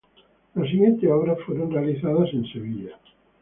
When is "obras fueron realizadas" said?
1.11-2.33